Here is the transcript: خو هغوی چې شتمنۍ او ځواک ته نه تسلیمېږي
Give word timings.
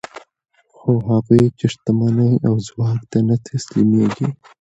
خو 0.75 0.91
هغوی 1.09 1.45
چې 1.57 1.65
شتمنۍ 1.73 2.33
او 2.47 2.53
ځواک 2.67 2.99
ته 3.11 3.17
نه 3.27 3.35
تسلیمېږي 3.45 4.27